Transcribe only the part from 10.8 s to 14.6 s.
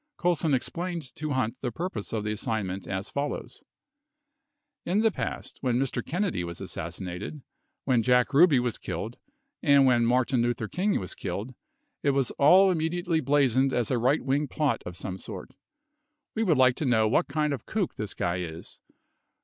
was killed, it was all immediately blazoned as a right wing